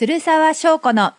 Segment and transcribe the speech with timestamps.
[0.00, 1.12] 鶴沢翔子の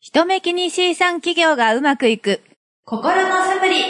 [0.00, 2.40] 人目気に C 産企業がうまくいく
[2.86, 3.84] 心のサプリ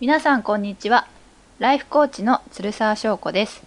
[0.00, 1.06] 皆さんこんにちは。
[1.60, 3.62] ライフコーチの鶴沢翔子です。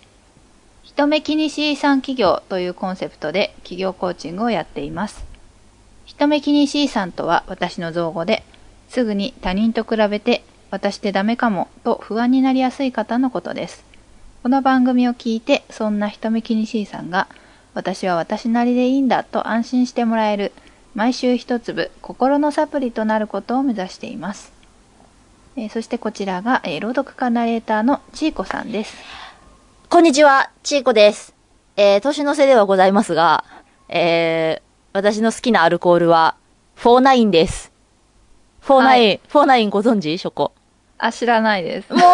[0.83, 5.30] 人目気に C 産企業というコンセプトで企業コーチングをやっています。
[6.11, 8.43] 人目気に C さんとは私の造語で、
[8.89, 13.85] すぐに他人と比べて私ってダメかもと不安になりやすい方のことです。
[14.43, 17.29] この番組を聞いて、そんな人目気に C さんが、
[17.73, 20.51] 私は私なりでいいんだと安心してもらえる、
[20.95, 24.51] 毎週一粒心のサプリとなることを目指しています。
[25.55, 28.97] えー、そしてこちらが、えー、朗読家ナレーターのちーこさんです。
[29.89, 31.33] こんにちは、ちーこです。
[31.77, 33.45] えー、年の瀬ではございますが、
[33.87, 36.35] えー、私の好きなアルコールは、
[36.75, 37.71] フォーナインです。
[38.59, 40.17] フォーナイン、はい、フォーナインご存知？
[40.17, 40.51] ショコ。
[40.97, 41.93] あ、知らないです。
[41.93, 42.11] もう、飲ん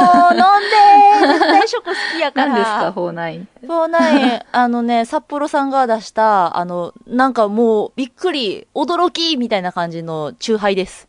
[1.26, 2.50] で 絶対ショコ好きやから。
[2.50, 3.48] 何ですか、フォーナイン。
[3.62, 11.08] フォーナイン、あのね、サッポロさんが出した、あの、なんかもう、びっくり、驚き、みたいな感じのチューハイです。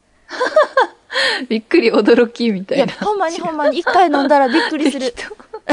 [1.50, 2.84] びっくり、驚き、みたいな。
[2.86, 5.14] いや、ほんまにほんまに、一回飲んだらびっくりする。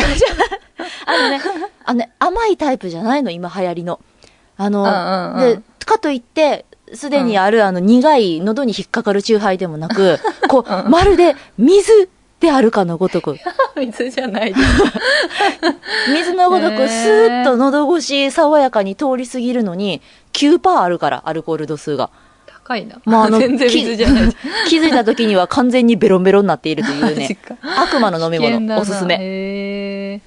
[1.08, 1.42] あのね、
[1.86, 4.02] あのね、甘いタイプじゃないの、今流行りの。
[4.58, 13.38] あの、うんうんうん、で、かといって、すでにあるあの苦い喉に引っかかるチューハイでもなく、 こう、まるで水であるかのごとく。
[13.76, 14.68] 水じゃないです。
[16.14, 20.02] 水のごとくスーッと喉越し爽やかに通り過ぎるのに、
[20.34, 22.10] 9%あるから、アルコール度数が。
[22.66, 23.00] 高いな。
[23.06, 24.36] まあ、あの、 全然水じゃない。
[24.68, 27.38] 気づいた時には完全にベロンベロンになっているというね。
[27.78, 29.18] 悪魔の飲み物、おすすめ。
[29.20, 30.22] へ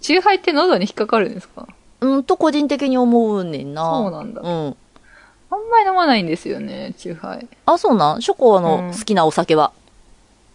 [0.00, 1.66] チューハイって喉に引っかかるんですか？
[2.00, 3.82] うんと個人的に思うねんな。
[3.90, 4.40] そうなんだ。
[4.40, 4.76] うん。
[5.50, 7.46] あんまり飲まないんですよね、チューハイ。
[7.66, 8.22] あ、そうなん？
[8.22, 9.72] ショコの好きなお酒は？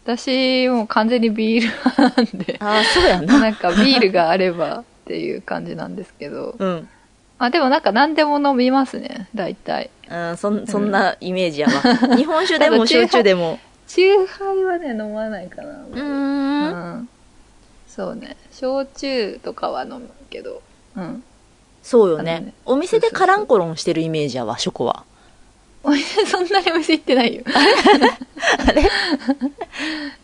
[0.05, 2.57] 私、もう完全にビール派なんで。
[2.61, 3.39] あ、そうやな。
[3.39, 6.55] なんかビールがあればっていう感じなんですけど。
[6.59, 6.87] うん。
[7.39, 9.89] あ、でもなんか何でも飲みますね、大体。
[10.09, 11.73] うん、そ、そんなイメージやわ。
[12.15, 13.59] 日本酒でも焼酎でも。
[13.87, 15.69] チューハイはね、飲まないかな。
[15.91, 15.99] う
[16.99, 17.09] ん,、
[17.87, 18.37] そうね。
[18.51, 20.61] 焼酎とかは飲むけど。
[20.95, 21.23] うん。
[21.83, 22.39] そうよね。
[22.39, 25.03] ねお店でカランコロンしてるイメージやわ、ショコは。
[25.83, 27.43] お店、そんなにお店行ってないよ。
[28.65, 28.83] あれ？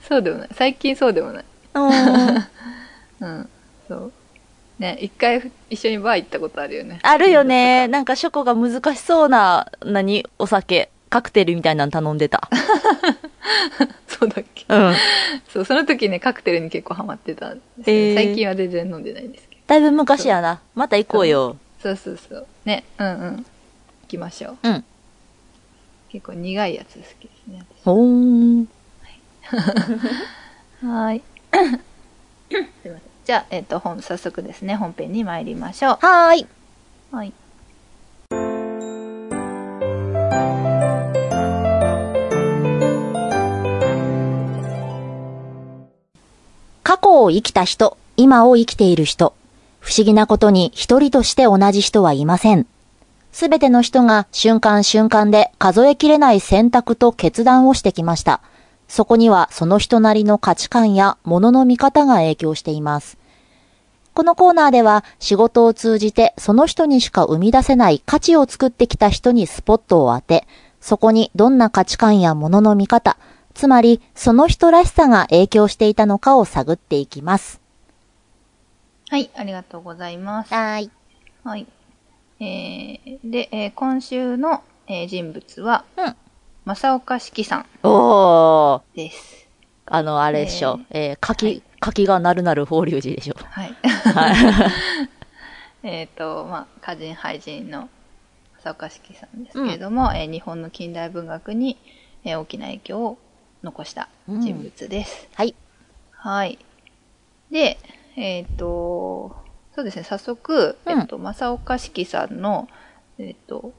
[0.07, 0.49] そうでもない。
[0.53, 1.45] 最近そうでもない。
[1.75, 3.49] うん。
[3.87, 4.11] そう。
[4.79, 6.99] ね、一回一緒にバー行ったことあるよね。
[7.03, 7.89] あるよね。
[7.89, 12.49] なんかショコが難しそうな、何、お酒、カクテルみたいなの頼んでた。
[14.07, 14.65] そうだっけ？
[14.69, 14.95] うん。
[15.51, 17.55] そう、その時ね、カクテルに結構ハマってた
[17.85, 20.59] えー、最近は全然飲んでないんですだいぶ昔やな。
[20.73, 21.55] また行こうよ。
[21.79, 22.47] そうそうそう。
[22.65, 23.35] ね、うんうん。
[23.37, 23.43] 行
[24.07, 24.57] きましょう。
[24.63, 24.83] うん。
[26.09, 27.63] 結構苦いやつ好きですね。
[27.85, 28.67] ほーん。
[30.81, 31.21] はい。
[31.53, 31.79] すいま
[32.81, 33.01] せん。
[33.25, 35.97] じゃあ、えっ、ー、と、本、早速ですね、本編に参りましょう。
[36.01, 36.47] はーい。
[37.11, 37.33] はい。
[46.81, 49.35] 過去を生きた人、今を生きている人。
[49.89, 52.67] 不思議なことに一人として同じ人はいません。
[53.31, 58.39] すべての人が瞬間瞬間で数えきれない選択と決断をしてきました。
[58.87, 63.17] そこにはその人なりの価値観や物の見方が影響しています。
[64.13, 70.45] このコーナーでは仕事を通じてその人にしか生み出せない価値を作ってきた人にスポットを当て、
[70.81, 73.17] そこにどんな価値観や物の見方、
[73.55, 77.59] つまりその人らしさが影響していたのかを探っていきます。
[79.09, 80.53] はい、ありがとうございます。
[80.53, 80.91] はい。
[81.43, 81.65] はい。
[82.39, 86.15] えー、で、えー、今週の、えー、人物は、うん。
[86.65, 87.65] 正岡式さん。
[87.81, 88.95] おー。
[88.95, 89.49] です。
[89.87, 90.79] あの、あれでしょ。
[90.91, 93.35] えー、えー、柿、はい、柿がなるなる法隆寺でしょ。
[93.45, 93.75] はい。
[93.81, 94.71] はい。
[95.81, 97.89] えっと、まあ、歌人、俳人の
[98.63, 101.79] 正岡式さんですけれども、うん、えー、日本の近代文学に、
[102.25, 103.17] えー、大きな影響を
[103.63, 105.27] 残した人物です。
[105.31, 105.55] うん、はい。
[106.11, 106.59] はい。
[107.49, 107.79] で、
[108.19, 109.35] えっ、ー、と、
[109.73, 112.67] そうですね、早速、うん、えっと、正岡式さんの、
[113.17, 113.71] えっと、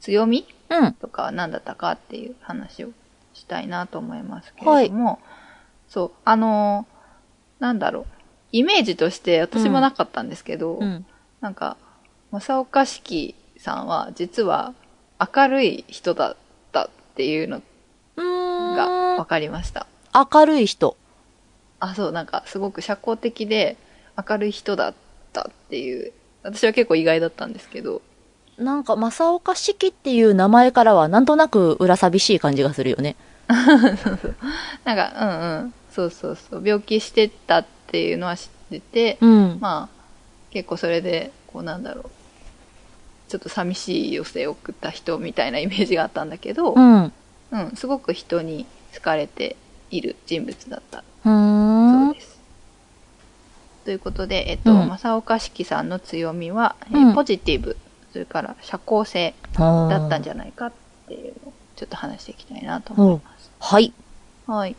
[0.00, 2.88] 強み、うん、とか何だったかっていう話を
[3.34, 5.18] したいなと思いますけれども、はい、
[5.88, 6.86] そう、あの、
[7.60, 8.06] なんだろう、
[8.50, 11.06] イメージとして私もなかったんですけど、うん、
[11.40, 11.76] なんか、
[12.32, 14.74] 正岡式さんは実は
[15.20, 16.36] 明るい人だっ
[16.72, 17.62] たっていうの
[18.16, 19.86] が分かりました。
[20.12, 20.96] 明るい人。
[21.80, 23.76] あ、そう、なんかすごく社交的で
[24.16, 24.94] 明るい人だっ
[25.32, 26.12] たっていう、
[26.42, 28.02] 私は結構意外だったんですけど。
[28.58, 33.16] なんか、正岡式っていう名前からはなんとなく裏寂しい感じがするよね。
[33.48, 34.36] そうそう。
[34.84, 35.74] なんか、うんうん。
[35.90, 36.62] そうそうそう。
[36.64, 39.58] 病気してたっていうのは知ってて、うん。
[39.60, 40.04] まあ、
[40.50, 42.10] 結構それで、こうなんだろう。
[43.28, 47.04] ちょっと寂しい余生を送った人みたいなイメージがあったんだけど、うん。
[47.04, 47.12] う
[47.50, 49.56] うん、すごく人に好かれて
[49.90, 51.02] いる人物だった。
[53.84, 57.76] ということで、えっと、うん正岡子規さんの強みは、えうんポジティブ、
[58.12, 60.72] それから社交性だだったんじゃないかっ
[61.08, 63.50] ていうのをちょっと話していきたいなと思います。
[63.60, 63.92] はい。
[64.46, 64.76] はい。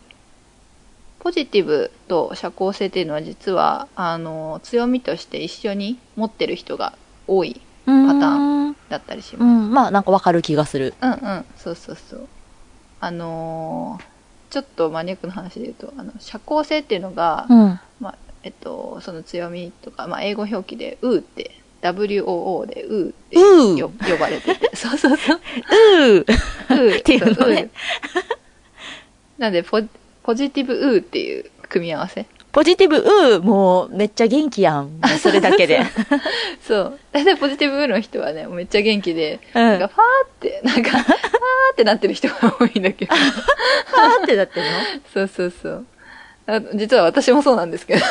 [1.20, 6.94] ポジティブと社交性っていうのは実は、あの、強みとして一緒に持ってる人が
[7.28, 8.76] 多いパタターン。
[8.90, 9.68] だったりしうます。
[9.68, 9.72] ん。
[9.72, 10.94] まあ、なんかわかる気がする。
[11.02, 12.28] うんうん、そうそうそう。
[13.00, 14.16] あのー
[14.52, 17.80] ちょっとマニアックな話で言うと、あの、社交性っていうのが、うん。
[18.00, 21.52] まあ、えっと、その強みとか、まあ、英語表記で、うーって、
[21.82, 25.40] WOO で、うーってうーよ呼ばれてて、 そうそうそう、
[26.20, 27.00] うー。
[27.00, 27.70] っていうのね
[29.40, 29.82] なんでポ、
[30.24, 32.26] ポジティブうーっていう組み合わせ？
[32.52, 33.42] ポジティブ、うー。
[33.42, 35.02] もう、めっちゃ元気やん。
[35.20, 35.82] それだけで。
[36.66, 37.00] そう。
[37.12, 39.62] 大体ポジティブうーの人はね、めっちゃ元気で、うん。
[39.62, 41.14] なんか、ファーって、なんか、 ファー
[41.74, 43.14] ってなってる人が多いんだけど。
[43.14, 44.78] あーってなってるの？
[45.14, 45.86] そうそうそう。
[46.48, 48.02] あ実は私もそうなんですけど。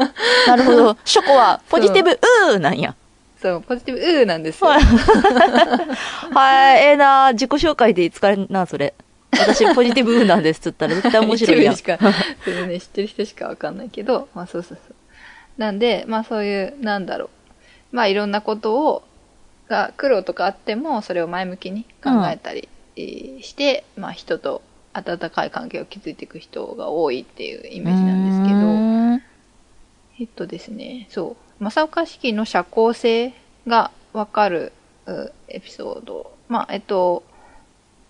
[0.48, 0.96] なるほど。
[1.04, 2.94] ショコは、ポジティブ、うーなんや。
[3.40, 4.68] そう、ポジティブうーなんですよ。
[4.70, 4.82] はい。
[6.32, 8.94] はい、ええな自己紹介で使えんな、それ。
[9.32, 11.82] 私、ポジティブうーなんですっつったら絶対面白いやん一。
[11.84, 11.98] 部しか、
[12.44, 14.94] それね、知ってる人しかわかんないけど、まあそうそうそう。
[15.60, 17.96] なんで、まあそういう、なんだろう。
[17.96, 19.02] まあいろんなことを、
[19.68, 24.62] が苦労とかあっても、それを前向きに考えたりえーして、まあ人と
[24.94, 29.24] 温かい関係を築いていく人が多いっていうイメージなんですけど、ど。
[30.20, 31.64] えっとですね、そう。
[31.64, 33.34] 正岡式の社交性
[33.66, 34.72] がわかる
[35.06, 36.32] うエピソード。
[36.48, 37.24] まあ、えっと、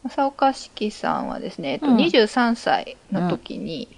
[0.05, 3.89] 正岡式さんはですね、えっと、うん23歳の時に、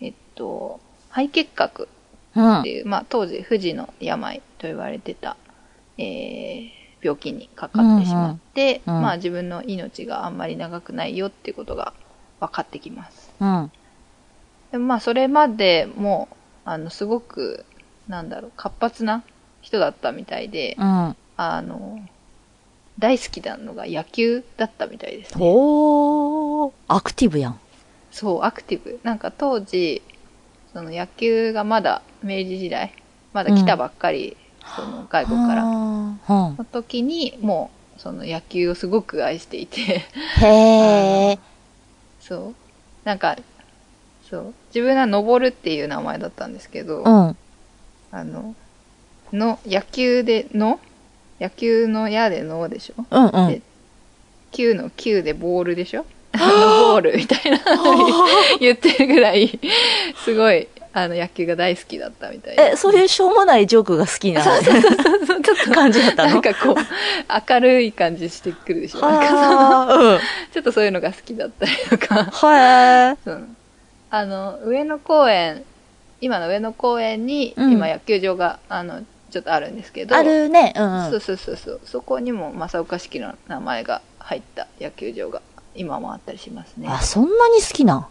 [0.00, 0.80] えっと、
[1.10, 1.88] 肺結核
[2.34, 2.70] うんって。
[2.70, 5.36] いう、まあ、当時、不治の病と言われてた、
[5.98, 11.92] えー病気にかかってしまって、うんうんまあ、自分の命があんまり長くないよっていうことが
[12.46, 13.32] 分かってきます。
[13.40, 13.72] うん。
[14.72, 16.28] でもまあそれまでも
[16.64, 17.64] あのすごく
[18.08, 19.22] なんだろう活発な
[19.62, 21.16] 人だったみたいで、うん。
[21.36, 21.98] あの
[22.98, 25.40] 大好きなのが野球だったみたいですね。
[25.40, 27.60] おー、アクティブやん。
[28.12, 30.00] そうアクティブなんか当時
[30.72, 32.92] その野球がまだ明治時代
[33.32, 34.36] まだ来たばっかり、
[34.76, 36.20] その外国からうん。
[36.56, 40.02] の時にもうその野球をすごく愛していて
[40.40, 41.38] へー。
[42.26, 42.54] そう
[43.04, 43.36] なんか
[44.28, 47.36] そう自分は登るっていう名前だったんですけど、うん。
[48.10, 48.54] あの、
[49.32, 50.80] の、野球での、
[51.40, 53.04] 野球の矢でのでしょ？
[53.10, 53.60] うんうんで。
[54.52, 56.06] 球の球でボールでしょ？
[56.32, 56.46] あの
[56.92, 57.58] ボールみたいな
[58.60, 59.58] 言ってるぐらい、
[60.24, 64.80] すごい、あの野球が大好きだったみたいえ、そういうしょうもないジョークが好きなそうそう
[65.26, 66.30] そうちょっと、感じだったの？
[66.30, 66.74] なんかこう、
[67.50, 70.18] 明るい感じしてくるでしょなんかそのうん。
[70.52, 72.24] ちょっとそういうのが好きだったりとか。
[72.24, 73.56] はうん
[74.10, 75.64] あの、上野公園、
[76.20, 79.02] 今の上野公園に、うん今野球場が、あの、
[79.32, 80.72] ちょっとあるんですけど、あるね。
[80.76, 81.20] うんそううん。
[81.20, 81.80] そうそうそう。
[81.84, 85.42] そこにも正岡式の名前が入った野球場が
[85.74, 86.86] 今もあったりしますね。
[86.88, 88.06] あ、そんなに好きなん？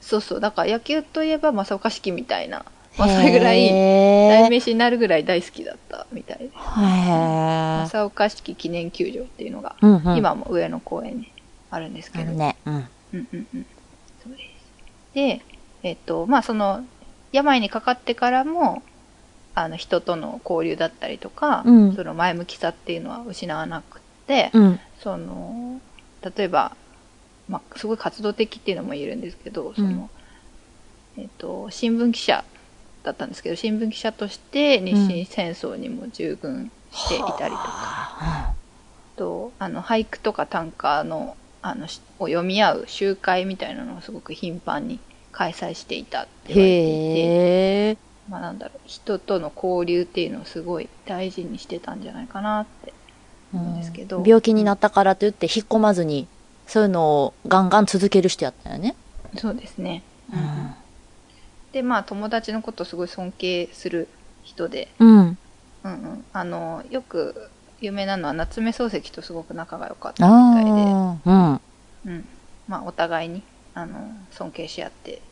[0.00, 0.40] そうそう。
[0.40, 2.64] だから野球といえば正岡式みたいな、
[2.98, 3.70] まあそれぐらい
[4.28, 6.50] 代名詞になるぐらい大好きだったみたいで。
[6.54, 10.16] 正岡式記念球場っていうのが、うんうん。
[10.16, 11.32] 今も上野公園に
[11.70, 12.32] あるんですけど。
[12.32, 12.56] ね。
[12.66, 12.74] うん。
[12.74, 13.66] うんうんうん。
[14.22, 15.14] そうです。
[15.14, 15.42] で、
[15.82, 16.84] えっと、まあその、
[17.32, 18.82] 病にかかってからも、
[19.54, 24.80] あの、人との交流だったりとか、うんその前向きさっていうのは失わなくって、うん。
[25.02, 25.80] その、
[26.36, 26.76] 例えば、
[27.50, 30.08] まあ、すごい活動的っていうのも言えるんですけど、その、
[31.18, 32.44] えっと、新聞記者
[33.02, 38.54] だったんですけど、新聞記者として日清戦争にも従軍していたりとか、
[39.16, 45.00] と、あの、俳句とか短歌の、あの、しを読み合う集会みたいなのをすごく頻繁に
[45.32, 47.98] 開催していたって言われていて。
[48.28, 52.94] まあなんだろう、人との交流っていうのをすごい大事にしてたんじゃないかなって
[53.52, 54.22] 思うんですけど。
[54.24, 56.28] 病気になったからといって引っ込まずに、
[56.70, 58.94] そういうのをガンガン続ける人やったよね。
[59.38, 60.04] そうですね。
[60.32, 60.74] うん。
[61.72, 64.08] で、まあ友達のことをすごい尊敬する
[64.44, 65.18] 人で、うん。
[65.18, 65.36] うん
[65.82, 66.24] うん。
[66.32, 67.34] あの、よく
[67.80, 70.70] 有名なのは夏目漱石とすごく仲が良かったみたいで。
[70.70, 71.60] うん。
[72.04, 72.28] うん。
[72.68, 73.42] まあお互いに、
[73.74, 75.22] あの、尊敬し合って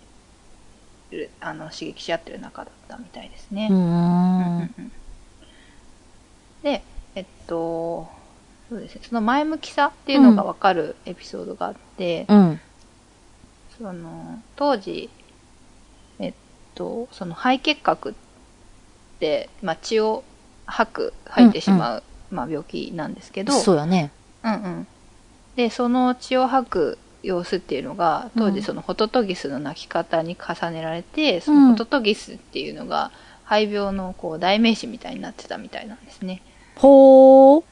[1.13, 3.69] る、あの、刺激し合ってる仲だったみたいですね。
[3.71, 4.75] ううんうんん。
[4.77, 4.93] うん
[6.63, 6.83] で、
[7.15, 8.09] えっと、
[8.69, 12.61] そうですね、その前向きさっていうのがわかるエピソードがあって、うん。
[13.79, 15.09] その、当時、
[16.19, 16.35] えっ
[16.75, 18.15] と、その肺結核っ
[19.21, 20.23] て、まあ、血を
[20.67, 24.11] 吐く、吐いてしまう、まあ、病気なんですけど、そうやね。
[24.45, 24.87] うんうん。
[25.57, 33.11] で、その血を吐く様子っていうのが、当うん時そのホトトギスの泣き方に重ねられて、そのホトトギスっていうのが、
[33.45, 36.43] 肺病のこう代名詞みたいになってたみたいなんですね。
[36.77, 37.65] ほー。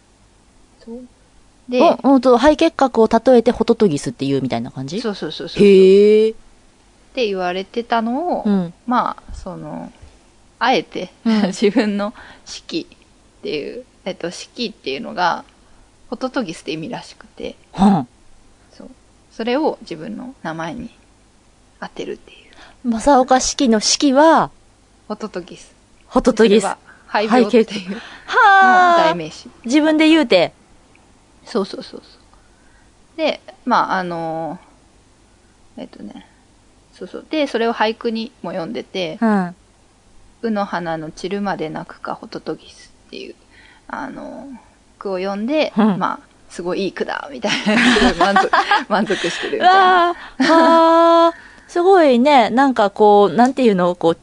[1.68, 5.00] で、うん、と、肺結核を例えてホトトギスっていうみたいな感じ？
[5.00, 5.62] そうそうそうそう。
[5.62, 6.34] っへー。
[7.14, 8.74] て言われてたのを、うん。
[8.86, 9.90] まあ、その、
[10.58, 12.14] あえて、うん 自分の
[12.44, 15.44] 式っていう、えっと、式っていうのが、
[16.08, 18.08] ホトトギスって意味らしくて、はん。
[18.72, 18.90] そう。
[19.32, 20.90] それを自分の名前に
[21.80, 22.34] 当てるってい
[22.84, 22.90] う。
[22.90, 24.50] 正岡式の式は、
[25.08, 25.74] ホトトギス。
[26.06, 26.66] ホトトギス。
[27.08, 29.14] 肺病っていうの代あ。
[29.16, 29.48] 名詞。
[29.64, 30.52] 自分で言うて。
[31.46, 33.16] そうそうそうそう。
[33.16, 34.58] で、まあ、あの
[35.76, 36.26] えっとね、
[36.92, 37.26] そうそう。
[37.28, 39.54] で、それを俳句にも読んでて、うん。
[40.42, 43.34] うの花の散るまで泣くかホトトギスっていう、
[43.88, 44.48] あの
[44.98, 48.50] 句を読んで、うんまあ、すごいいい句だ、みたいな、 満足、
[48.88, 50.10] 満足してるみたいな。
[50.10, 50.14] あ
[51.28, 51.32] あ、
[51.68, 54.18] すごいね、なんかこう、なんていうの、こう、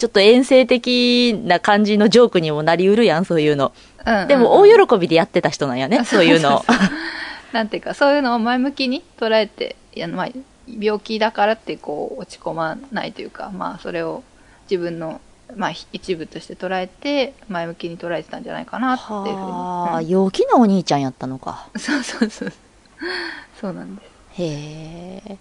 [0.00, 3.72] ちょっと遠征的な感じのジョークにもなりうるやん、そういうの。
[4.06, 6.64] うんうんうんでも、大喜びでやってた人なんやね、そういうの。
[7.52, 10.28] なんていうか、そういうのを前向きに捉えて、いや、まあ、
[10.66, 14.22] 病気だからってこう、落ち込まないというか、まあ、それを
[14.70, 15.20] 自分の、
[15.54, 19.36] まあ、一部として捉えて、前向きに捉えてたんじゃないかなっていうふうに。
[19.36, 21.66] はあ、うん陽気なお兄ちゃんやったのか。
[21.76, 22.52] そうそうそう。
[23.60, 24.42] そうなんです。
[24.42, 25.36] へえ。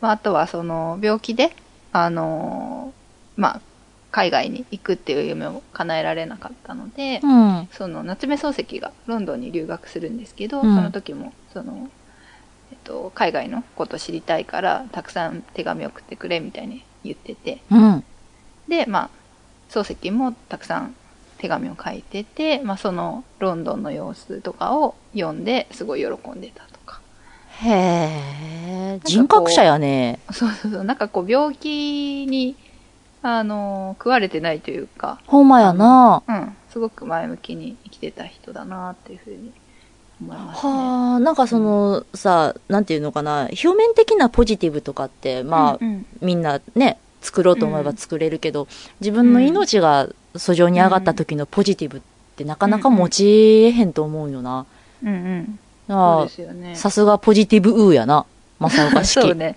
[0.00, 1.54] まあ、あとは、その、病気で、
[1.92, 3.05] あのー
[3.36, 3.60] まあ、
[4.10, 7.68] 海外に行くっていう夢を叶えられなかったので、うん。
[7.72, 11.90] その夏目漱石がロンドンに留学するんですけど、うんその時もその、
[12.72, 18.04] えっと、海外のこと知りたいからたくさん手紙を送ってくれみたいに言っててうん。
[18.68, 19.10] でまあ
[19.70, 20.94] 漱石もたくさん
[21.38, 27.00] 手紙を書いてて、まあ、そのロンドンの様子とかを読んですごい喜んでたとか
[27.60, 27.70] へ
[28.94, 29.00] え。
[29.04, 30.20] 人格者やね。
[30.30, 32.56] そうそうそうなんかこう病気に
[33.22, 36.22] あの食われてないというか、ほんまやな。
[36.26, 39.52] うん、すごく前向きに生きてた人だなっていうふうに
[40.20, 40.72] 思いますね。
[40.72, 48.68] はあ、なんかその、さ、なんていうのかな、表面的なポジティブとかって、まあ、うんうんみんなね、作ろうと思えば作れるけど、
[49.00, 52.00] 自分の命が訴状に上がった時のポジティブっ
[52.36, 53.26] てなかなか持ち
[53.64, 54.66] えへんと思うよな。
[55.02, 55.58] うんうん。
[55.88, 56.74] ああね。
[56.74, 58.26] さすがポジティブウーやな。
[58.58, 59.20] 正岡式。
[59.22, 59.56] そうね。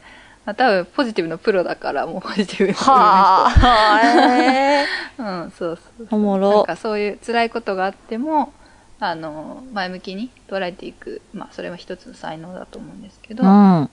[0.50, 4.02] あ多分ポジティブのプロだから、もうポジティブはあ、
[4.42, 4.86] へえ。
[5.16, 5.24] 人。
[5.24, 8.54] うん、そうそうおもろなんかそういう辛いことがあっても、
[9.00, 11.22] あの、前向きに捉えていく。
[11.34, 13.44] まあ、それは一つの才能だと思うんですけど。
[13.44, 13.90] うん。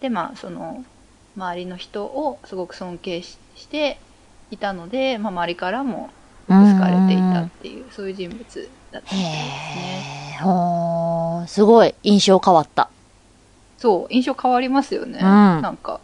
[0.00, 0.84] で、まあ、その、
[1.36, 3.98] 周りの人をすごく尊敬しして
[4.50, 6.10] いたので、まあ、周りからも
[6.48, 8.38] 好かれていたっていう、そういう人物
[8.92, 10.04] だったみたいですね。
[10.32, 10.42] へえ。
[10.42, 12.90] ほーすごい、印象変わった。
[13.78, 15.18] そう、印象変わりますよね。
[15.18, 16.00] うんなんか、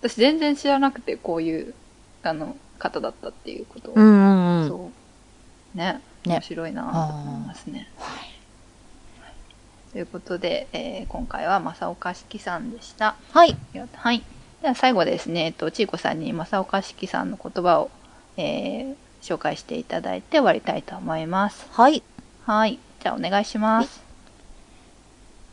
[0.00, 1.74] 私全然知らなくて、こういう、
[2.22, 3.94] あの、方だったっていうことを。
[3.94, 4.68] うんうんうん。
[4.68, 4.90] そ
[5.74, 5.78] う。
[5.78, 6.00] ね。
[6.24, 7.88] ね面白いなと思いますね。
[9.92, 13.14] ということで、えー今回は正岡式さんでした。
[13.32, 13.56] はい。
[13.94, 14.22] はい。
[14.62, 17.90] では最後ですね、えっと、ちいこさんに正岡式さんの言葉を、
[18.36, 21.66] えー紹介していただいて終わりたいと思います。
[21.70, 22.02] はい。
[22.44, 22.78] はい。
[23.00, 24.01] じゃあお願いします。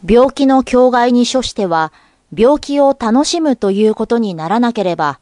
[0.06, 1.92] 病気の境外に処しては、
[2.34, 5.20] 病気を楽しむということにならなければ、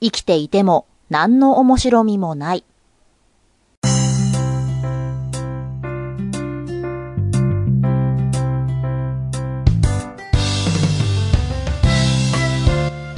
[0.00, 2.64] 生きていても何の面白みもない。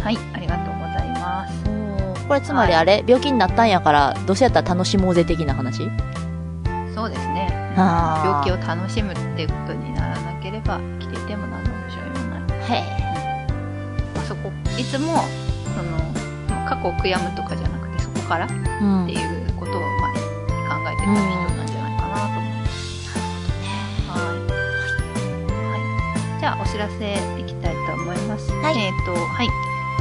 [0.03, 0.19] はい。
[0.33, 2.27] ありがとうございます。
[2.29, 5.91] これつまりあれ、病気になったんやから、どうせやったら楽しもうぜ的な話？
[6.95, 7.49] そうですね。
[7.77, 10.79] 病気を楽しむっていうことにならなければ
[12.71, 12.83] へえ。
[14.15, 15.25] まあそこ、いつも、
[15.77, 15.99] その、
[16.49, 19.09] まあ過去を悔やむとかじゃなくて、そこからってうん。
[19.09, 20.27] いうことを前に考
[20.87, 21.13] えてた人
[21.57, 23.09] なんじゃないかなと思います。
[24.09, 24.51] はい。
[25.73, 26.41] はい。
[26.41, 28.51] じゃあ、お知らせいきたいと思います。
[28.53, 29.49] はいえっ、と、はい。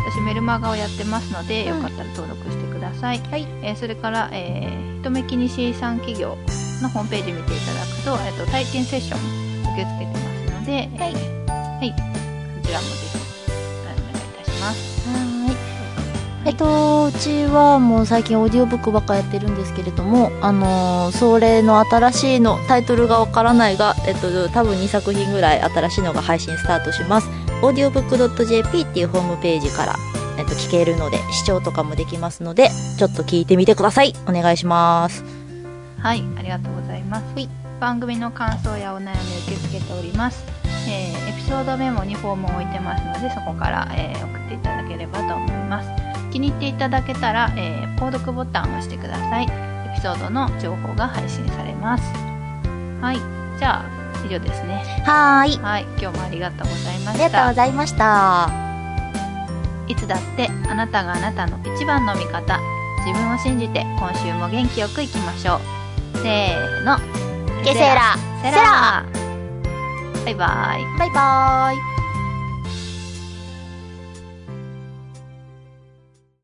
[0.09, 3.19] 私メルマガをやってますので、うんよかったら登録してください。
[3.19, 3.47] はい。
[3.61, 6.37] えーそれから、えー、人目気にし産企業
[6.81, 11.49] のホームページ見ていただくと、と、体験セッション受け付けてますので、はいえー
[11.79, 12.08] はい。
[12.69, 13.17] そちらもぜひ、
[13.81, 15.09] お願いいたします。
[15.09, 15.57] はい。
[16.45, 27.29] えっと、うちはもう最近オーディオブックばっかやってるんですけれども、あのーそれの新しいの、タイトルがわからないが、えっと、多分2作品ぐらい新しいのが配信スタートします。
[27.61, 29.95] audiobook.jp っていうホームページから、
[30.37, 34.13] えっと、聞けるので、視聴とかもできますので、ちょっと聞いてみてください。
[34.27, 35.23] お願いします。
[35.99, 37.23] はい、ありがとうございます。
[37.33, 37.49] はい
[37.79, 40.43] 番組の感想やお悩み受け付けております。
[40.89, 45.89] えーエピソードメモにフォームを置いてますので、そこから、えー送っていただければと思います。
[46.31, 49.45] 気に入っていただけたら、えー購読ボタンを押してください。
[49.45, 49.47] エ
[49.95, 52.03] ピソードの情報が配信されます。
[53.01, 53.17] はい、
[53.57, 53.85] じゃあ、
[54.23, 54.83] 以上ですね。
[55.07, 55.57] はーい。
[55.63, 57.53] はい、今日もありがとうございまありがとうしたご。
[57.55, 58.49] ざいました。
[59.87, 62.59] いつだってあなたがあなたの一番の味方
[63.07, 65.55] 自分を信じて今週も元気よくいきましょ
[66.13, 66.95] うせーの
[67.65, 69.03] ケセラセラ
[70.33, 71.88] バイバイバイバイ。